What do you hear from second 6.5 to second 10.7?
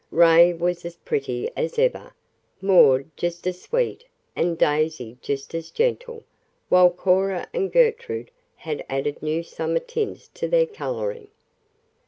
while Cora and Gertrude had added new summer tints to their